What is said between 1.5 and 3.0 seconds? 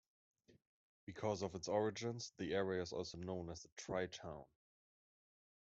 its origins, the area is